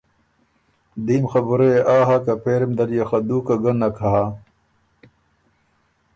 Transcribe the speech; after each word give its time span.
دیم 1.05 1.23
خبُره 1.31 1.67
يې 1.73 1.79
آ 1.97 1.97
هۀ 2.07 2.17
که 2.25 2.33
پېری 2.43 2.65
م 2.69 2.71
دل 2.79 2.89
يې 2.97 3.03
خه 3.09 3.19
دُوکه 3.27 3.55
ګۀ 3.63 3.73
نک 3.79 3.97
هۀ 4.11 4.19